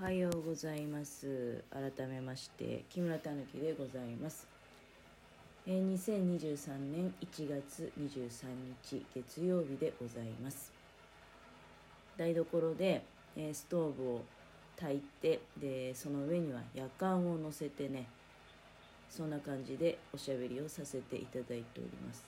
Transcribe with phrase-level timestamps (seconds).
[0.00, 1.62] おはようございます。
[1.70, 4.46] 改めまして木村たぬきでございます、
[5.66, 8.46] え、2023年1月23
[8.82, 10.72] 日月曜日でございます。
[12.16, 13.02] 台所で、
[13.36, 14.22] え、ストーブを
[14.74, 18.06] 炊いてでその上には夜間を乗せてね
[19.10, 22.24] そんな感じでおしゃべりをさせていただいております、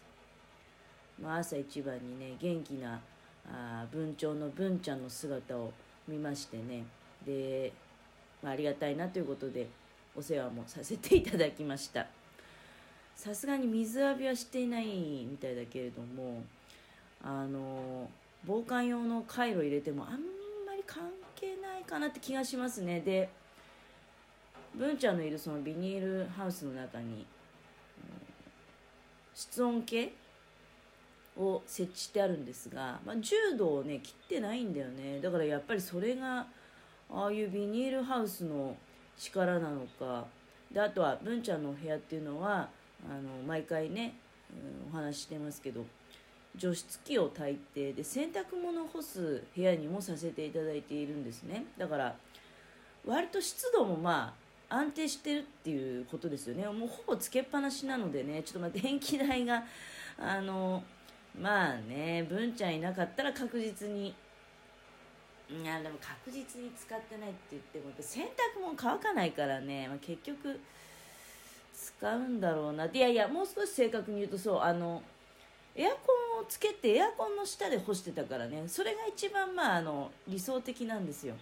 [1.22, 3.00] まあ、朝一番にね元気な
[3.48, 5.72] あ文鳥の文ちゃんの姿を
[6.06, 6.84] 見ましてね
[7.26, 7.72] で、
[8.42, 9.68] まあ、ありがたいなということで
[10.14, 12.06] お世話もさせていただきました。
[13.14, 14.86] さすがに水浴びはしていない
[15.30, 16.42] みたいだけれども
[17.22, 18.08] あの
[18.44, 20.10] 防寒用のカイロ入れてもあん
[20.66, 21.02] まり関
[21.36, 23.00] 係ないかなって気がしますね。
[23.00, 23.30] で
[24.74, 27.26] 文ちゃんのいるそのビニールハウスの中に
[29.34, 30.12] 室温計
[31.36, 35.20] を設置してあるんですが、まあ、10度をね切ってないんだよね。
[35.20, 36.46] だからやっぱりそれが
[37.12, 38.76] ああいうビニールハウスの
[39.18, 40.24] 力なのか。
[40.72, 42.68] であとは文ちゃんのお部屋っていうのは
[43.06, 44.14] あの毎回ね、
[44.90, 45.84] うん、お話ししてますけど
[46.56, 51.64] 除湿機を炊いてで洗濯物を干す部屋にもさせていただいているんですね。
[51.76, 52.14] だから
[53.06, 54.34] 割と湿度もま
[54.70, 56.64] あ安定してるっていうことですよね。
[56.66, 59.64] もうほぼつけっぱなしなのでねちょっとま電気代が
[60.18, 60.82] あの
[61.38, 64.14] まあね文ちゃんいなかったら確実に
[65.52, 70.58] いやでも確実に使ってないって言ってもやっぱ洗濯物乾かないからね、まあ、結局
[71.74, 72.88] 使うんだろうな。
[72.88, 75.02] でいやいやもう少し正確に言うとそうあの
[75.74, 75.96] エアコ
[76.38, 78.64] ンをつけてエアコンの下で干してたからね。
[78.66, 81.34] それが一番まああの理想的なんですよ。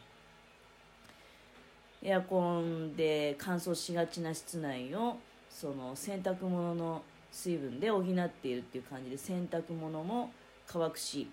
[2.02, 5.18] エアコンで乾燥しがちな室内を
[5.50, 10.32] その洗濯物の水分で補っているっていう感じで洗濯物も
[10.66, 11.28] 乾くし。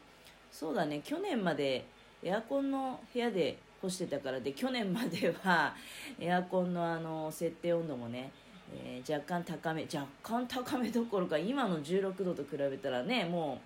[0.52, 1.86] そうだね去年まで
[2.24, 5.76] エアコンの部屋で干してたからで去年までは
[6.20, 8.32] エアコンのあの設定温度もね、
[8.74, 13.62] えー、若干高め若干高めどころか今の16度と比べたらねも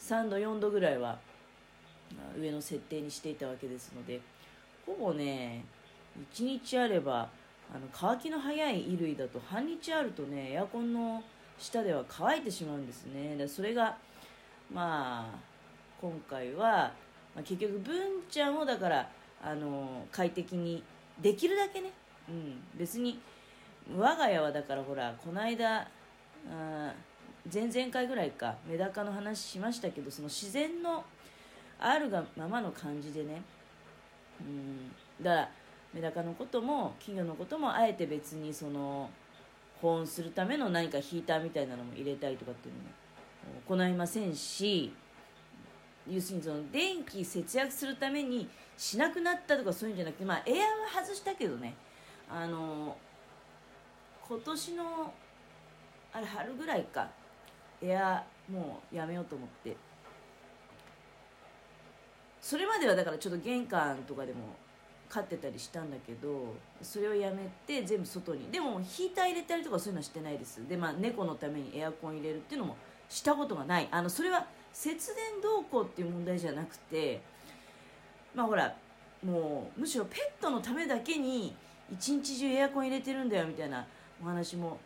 [0.00, 1.18] う3度4度ぐらいは
[2.38, 4.20] 上の設定にしていたわけですので
[4.86, 5.64] ほぼね
[6.32, 7.28] 1日あれば
[7.72, 11.22] あの乾きの早い衣類だと半日あるとねエアコンの
[11.58, 13.36] 下では乾いてしまうんですね。
[13.36, 13.96] でそれが
[14.72, 15.38] まあ
[16.00, 16.92] 今回は
[17.34, 17.96] まあ、結局文
[18.30, 19.08] ちゃんをだから
[19.42, 20.82] あの快適に
[21.20, 21.90] できるだけね、
[22.28, 23.20] うん、別に
[23.96, 25.88] 我が家はだからほらこの間
[26.50, 26.92] あ
[27.52, 31.04] 前々回ぐらいかメダカの話しましたけどその自然の
[31.78, 33.42] あるがままの感じでね、
[34.40, 34.44] う
[35.22, 35.50] ん、だから
[35.94, 39.08] メダカのことも企業のこともあえて別にその
[39.80, 44.92] 保温するための何かヒーターみたいなのも入れたりとかっていうのも行いませんし
[46.10, 51.74] 要するにその電気節約するためにしなくなったとかそういうんじゃなくて、まあ、エアは外したけどね。
[52.30, 52.96] あの
[54.28, 55.12] 今年の
[56.12, 57.08] あれ春ぐらいか。
[57.80, 59.76] エアもうやめようと思って。
[62.40, 64.56] それまではだからちょっと玄関とかでも
[65.08, 68.50] 飼ってたりしたんだけどそれをやめて全部外に。
[68.50, 70.66] でもヒーター入れたりとかそういうのはしてないです。
[70.68, 72.76] でまあ猫のためにエアコン入れるっていうのも
[73.08, 73.88] したことがない。
[73.90, 74.46] あのそれは
[74.78, 77.20] 節電どうこうっていう問題じゃなくて
[78.32, 78.72] まあほら
[79.26, 81.56] もうむしろペットのためだけに
[81.92, 83.84] 一日中エアコン入れてるんだよみたいな
[84.22, 84.78] お話も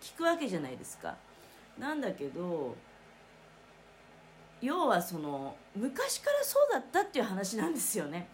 [0.00, 1.14] 聞くわけじゃないですか。
[1.78, 2.74] なんだけど
[4.60, 8.26] 要はその昔からそうだったっていう話なんですよね。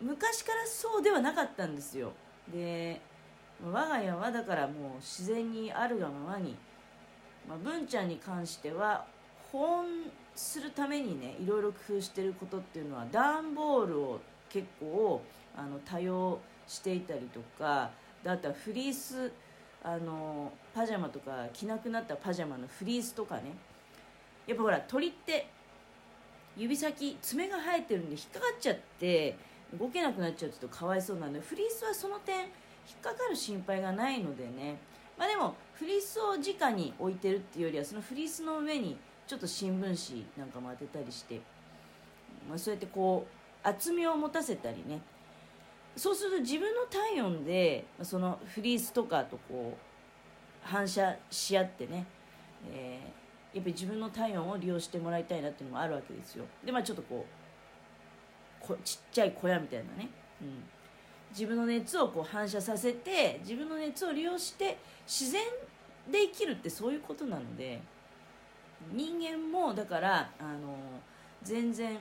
[0.00, 2.10] 昔からそうではなかったんですよ。
[2.52, 3.00] で
[3.64, 6.56] 我が家はだからもう自然にあるがままに、
[7.48, 9.06] まあ、文ちゃんに関しては
[9.52, 9.86] 保温
[10.34, 15.22] するためにねいろいろ工夫してることっていうのは段ボールを結構
[15.56, 17.90] あの多用していたりとか
[18.24, 19.32] あとはフリース
[19.82, 23.54] あのパジャマとか着なくなったパジャマのフリースとかね。
[24.46, 25.46] やっぱほら鳥って
[26.56, 29.36] 指先爪が生えてるんで引っかかっちゃって
[29.78, 32.48] 動けなくなっちゃうとかわいそうなんでフリースはその点引っ
[33.02, 34.78] かかる心配がないのでね。
[35.16, 38.96] まあでもフリースを直に置いてるっていうよりはそのフリースの上に
[39.28, 41.38] ちょっと新聞紙なんかも当てたりして、
[42.48, 45.02] まあ、そうやってこう厚みを持たせたりね。
[45.94, 52.06] そうすると自分の体温でそのフリースとかとこう反射し合ってね、
[52.72, 56.44] えー、やっぱり自分の体温を利用してもらいたいなっていうのもあるわけですよ。
[56.64, 57.26] でまあちょっとこ
[58.62, 60.08] うこちっちゃい小屋みたいなね、
[60.40, 60.62] うん、
[61.30, 65.42] 自分の熱をこう反射させて自分の熱を利用して自然
[66.10, 67.82] で生きるってそういうことなので
[68.92, 70.76] 人間もだからあの
[71.42, 71.98] 全然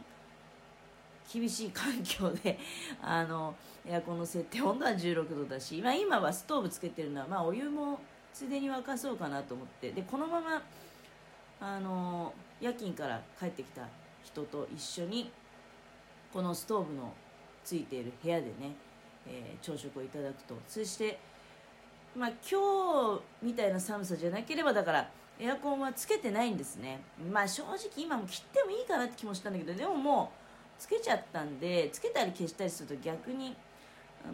[1.31, 2.57] 厳しい環境で
[3.01, 8.00] あのエアコンの設定温度は16度だし、まあ、今はストーブつけてるのは、まあ、お湯も
[8.33, 10.62] ついでに沸かそうかなと思ってでこのまま
[11.59, 13.88] あの夜勤から帰ってきた
[14.23, 15.31] 人と一緒に
[16.31, 17.13] このストーブの
[17.63, 18.75] ついている部屋でね、
[19.25, 20.56] えー、朝食をいただくと。
[20.68, 21.19] そして
[22.15, 25.09] まあ今日みたいな寒さじゃなければだから
[25.39, 27.01] エアコンはつけてないんですね。
[27.31, 30.31] まあ正直今も切ってもいいかなって気もしたんだけどでもも
[30.78, 33.56] うつけちゃったんでつけたり消したりすると逆に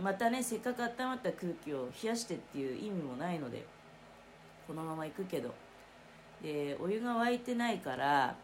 [0.02, 3.66] またねせっかく温まった空気を冷やしてっていう意味もないので
[4.68, 5.54] このまま行くけど。
[6.42, 8.36] でお湯が沸いてないからあの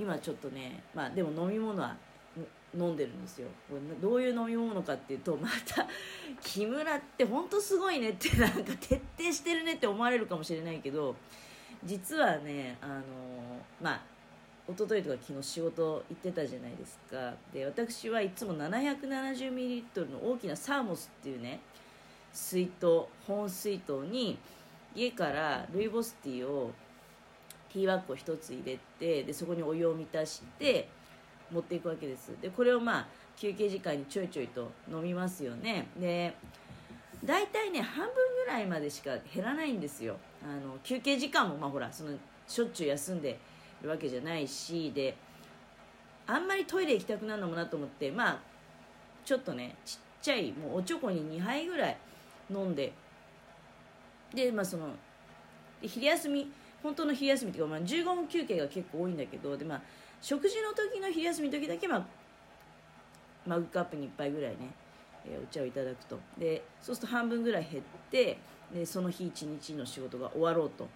[0.00, 1.96] 今ちょっとねまあでも飲み物は
[2.72, 3.48] 飲んでるんですよ。
[4.00, 5.84] どういう飲み物かっていうとまた
[6.48, 11.14] 木村って本当すごいねって なんか徹底してるねって思われるかもしれないけど
[11.84, 13.02] 実はねあの
[13.82, 14.00] まあ
[14.66, 17.34] 一昨日とか昨日仕事行ってたじゃないですか。
[17.52, 21.60] で私はいつも 770ml の大きなサーモスっていうね
[22.32, 24.38] 水筒本水筒に
[24.94, 26.72] 家からルイボスティーを
[27.72, 30.88] ティーバッグを1つ入れてでそこにお湯を満たして
[31.50, 32.32] 持っていくわけです。
[32.40, 35.86] でこれをまあ休憩時間にちょいちょいと飲みますよね。
[35.98, 36.34] で
[37.24, 38.14] 大体ね半分
[38.44, 40.16] ぐらいまでしか減らないんですよ。
[40.42, 42.10] あの休憩時間もまあほらその
[42.46, 43.38] しょっちゅう休んで
[43.82, 45.16] るわけじゃないしで
[46.26, 48.38] あんまりトイレ行きたくなるのもなと思ってまあ
[49.24, 51.96] ちょっとねちっちゃいもうおちょこに2杯ぐらい
[52.50, 52.92] 飲んで
[54.34, 54.88] でまあその
[55.80, 56.50] 昼休み
[56.82, 59.82] 本当の昼休みっていうか、まあ、15分休憩が結構多いんだけどでまあ
[60.20, 62.06] 食事の時の昼休みの時だけ、まあ、
[63.48, 64.72] マグカップに1杯ぐらいね、
[65.24, 66.18] えー、お茶をいただくと。
[66.38, 68.38] でそうすると半分ぐらい減って
[68.72, 70.86] でその日一日の仕事が終わろうと、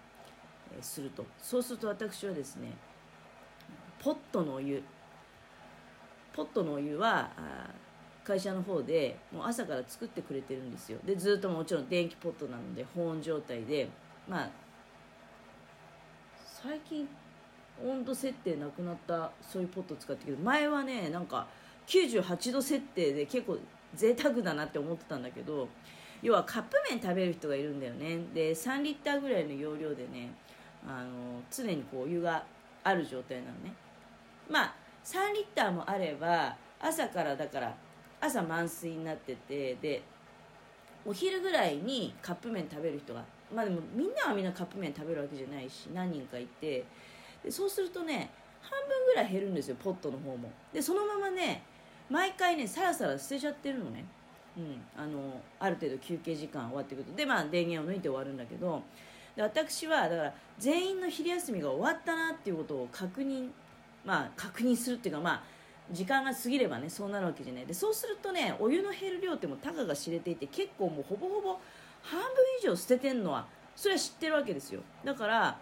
[0.75, 1.25] えー、すると。
[1.41, 2.73] そうすると私はですね
[3.99, 4.83] ポットのお湯
[6.33, 7.29] ポットのお湯は
[8.23, 10.99] 会社の方でもう朝から作ってくれてるんですよ。
[11.05, 13.89] でずっともちろん電気ポットなので保温状態で
[14.27, 14.49] まあ
[16.35, 17.07] 最近
[17.83, 21.47] 温度設定なくなったそういうポット使ってけど前はねなんか
[21.87, 23.57] 98度設定で結構
[23.95, 25.67] 贅沢だなって思ってたんだけど
[26.21, 28.19] 要はカップ麺食べる人がいるんだよね。
[28.33, 30.33] で3リッターぐらいの容量でね
[30.87, 32.43] あの常にこうお湯が
[32.83, 33.73] ある状態なのね。
[34.49, 37.75] まあ3リッターもあれば朝からだから
[38.21, 40.01] 朝満水になっててで
[41.05, 46.85] お昼ぐらいにカップ麺食べる人がまあでもみんなはみんなカップ麺食べるわけじゃないし何人かいて
[47.43, 48.31] でそうするとね
[48.61, 50.49] 半分ぐらい減るんですよポットの方も。
[50.71, 51.63] でそのままね
[52.09, 54.05] 毎回ねさらさら捨てちゃってるのね。
[54.57, 54.81] うん。
[54.95, 57.15] あのある程度休憩時間終わってくると。
[57.15, 58.81] でまあ電源を抜いて終わるんだけど。
[59.35, 63.49] で私はだから全員の昼休みが終わったなっていうことを確認
[64.05, 65.43] まあ確認するっていうかまあ
[65.91, 67.65] 時間が過ぎればねそうなるわけじゃない。
[67.65, 71.57] でそうするとねお湯の減る量ってもたかが知れていて結構もうほぼほぼ
[72.03, 72.27] 半分
[72.61, 74.81] 以上捨ててんのはそれは知ってるわけですよ。
[75.03, 75.57] だから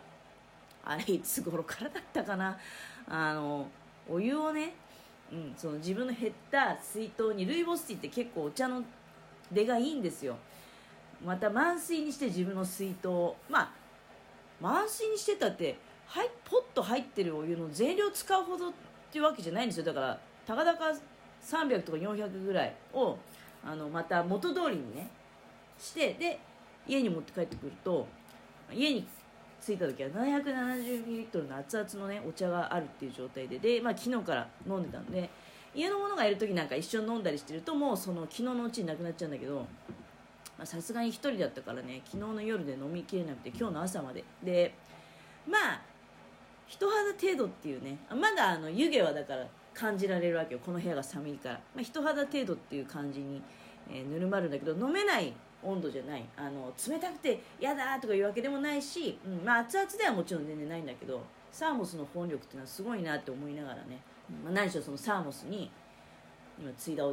[0.83, 2.57] あれいつ頃からだったかな。
[3.07, 3.67] あの
[4.09, 4.73] お湯をね、
[5.31, 8.83] うん、その自分の減った水筒にルイボスティーって結構お茶の
[9.51, 10.35] 出がいいんですよ。
[11.25, 13.07] また満水にして自分の水筒
[13.49, 13.71] まあ
[14.59, 18.73] 満水にしてたってはいポッと入ってるお湯の全量使うほどっ
[19.11, 19.85] ていうわけじゃないんですよ。
[19.85, 20.71] だからたかか
[21.41, 23.17] 300とか400ぐらいを
[23.63, 25.09] あのまた元通りにね
[25.79, 26.39] してで
[26.87, 28.07] 家に持って帰ってくると
[28.73, 29.05] 家に
[29.61, 33.59] 着いた時は 770ml の熱々のねお茶があるっていう状態で。
[33.59, 35.29] で、まあ、昨日から飲んでたんで
[35.73, 39.65] 家の者がいる時なんか一緒に飲んだりしてるともうその昨日のうちになくなっちゃうんだけど
[40.63, 44.23] さすがに1人だったからね昨日の夜で飲みきれなくて今日の朝まで。
[44.43, 44.73] で
[45.47, 45.81] まあ
[46.67, 50.59] 人肌程度っていうねまだあの湯気はだから感じられるわけよ。
[50.65, 53.41] この部屋が寒いから、まあ、人肌程度っていう感じに、
[53.89, 56.23] えー、ぬるまるんだけど飲めない温度じゃない。
[56.35, 64.01] あの冷たくて嫌だとかいうわけでもないし、うんまあ、熱々ではもちろん全然ないんだけどサーモスの保温力っていうのはすごいなって思いながらね、
[64.43, 65.69] まあ、何しろそのサーモスに
[66.59, 67.03] 今ついだ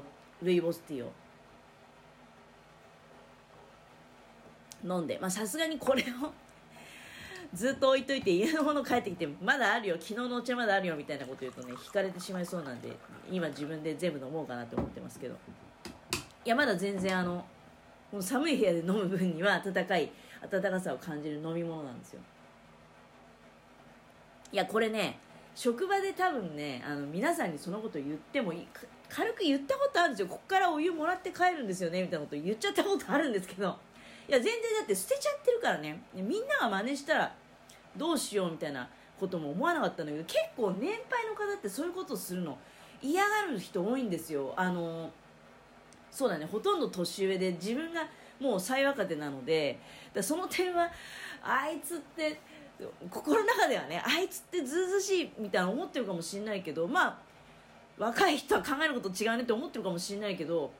[0.42, 1.12] ルイボスティーを
[4.84, 6.32] 飲んでさすがにこれを
[7.54, 12.96] ずっと置いといて家のもの帰ってきてまだあるよ昨日のお茶まだあるよみたいなこと言うとね引かれてしまいそうなんで
[13.30, 15.34] 今自分で全部飲もうかなと思ってますけど。
[16.44, 17.44] いやまだ全然あの
[18.10, 20.10] この寒い部屋で飲む分には暖かい
[20.50, 22.20] 暖かさを感じる飲み物なんですよ。
[24.50, 25.18] いやこれね
[25.54, 28.52] 職場で多分ねあの皆さんにそのこと言っても
[29.08, 30.28] 軽く言ったことあるんですよ。
[30.28, 33.76] ここからお湯もらって帰るんですよねみたいなこと言っちゃったことあるんですけど。
[34.28, 36.02] いや全然だって捨てちゃってるからね。
[36.14, 37.34] みんなが真似したら
[37.96, 38.88] どうしようみたいな
[39.18, 42.56] ことも思わなかったんだけど結構年配の方ってそういうことをするの
[43.02, 44.54] 嫌がる人多いんですよ。
[44.56, 45.10] あの
[46.10, 46.46] そうだね。
[46.46, 48.02] ほとんど年上で自分が
[48.40, 49.78] もう最若手なので
[50.14, 50.88] だその点は
[51.42, 52.40] あいつって
[53.10, 57.18] 心の中ではねあいつってずうずしいみたいな思ってるかもしれないけどまあ
[57.98, 60.70] 若い人は考えること違うねって思ってるかもしれないけど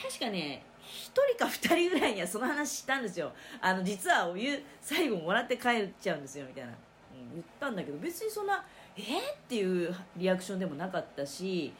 [0.00, 3.32] 確かね1人か2人ぐらいにはその話したんですよ。
[3.60, 8.64] あの実はお湯最後もらって帰っちゃうんですよみたいな、うん、言ったんだけど別にそんな
[8.96, 11.72] えー、っていうリアクションでもなかったし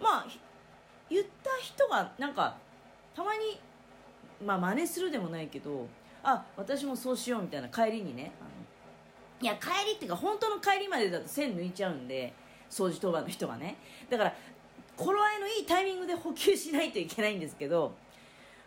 [0.00, 0.26] まあ
[1.08, 2.56] 言った人がなんか
[3.14, 3.60] たまに
[4.44, 5.86] まあ真似するでもないけど
[6.22, 8.50] あ私もそうしようみたいな帰りにねあの
[9.40, 12.32] いや帰りっていうか本当の帰りまでだと線抜いちゃうんで
[12.70, 13.76] 掃除当番の人がね。
[14.10, 14.34] だから
[14.96, 17.92] 頃合いのいいタイミングで補給しないといけないんですけど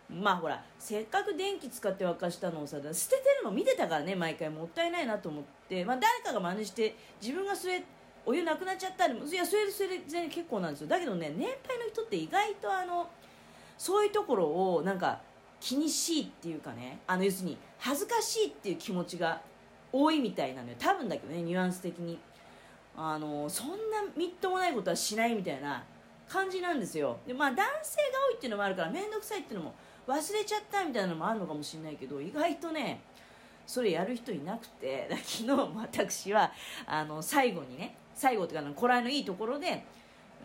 [0.08, 7.82] まあほらせっかく電気使って沸かしたのをさ捨ててるの見てたからね毎回もったいないなと思って、まあ、誰かが真似して自分がそれ
[8.26, 10.88] お湯なくなっちゃったりいやそれそれ全然結構なんですよ。
[10.88, 13.08] だけどね年配の人って意外とあの
[13.78, 15.20] そういうところをなんか
[15.60, 19.40] 気にしいっていうかねあの要するに恥ずかしいっていう気持ちが
[19.92, 20.76] 多いみたいなのよ。
[20.78, 22.18] 多分だけどねニュアンス的に。
[22.96, 23.76] あのそんな
[24.16, 25.82] みっともないことはしないみたいな
[26.28, 27.18] 感じなんですよ。
[27.26, 29.74] でまあ男性が多いっていうのもあるから面倒くさいっていうのも
[30.06, 33.00] 忘れちゃったみたいなのもあるのかもしれないけど意外とね
[33.66, 36.52] それやる人いなくて昨日私は
[36.86, 39.82] あの最後にね最後っていうかこらえのいいところで、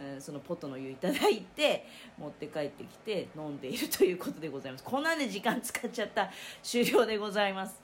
[0.01, 1.86] うん、そのポットの湯いただいて
[2.17, 4.84] 持って帰ってきて飲んでいるということでございます。
[4.86, 6.32] こんなんで時間使っちゃった
[6.63, 7.82] 終了でございます。